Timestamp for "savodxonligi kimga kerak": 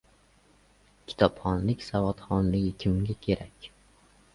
1.91-3.75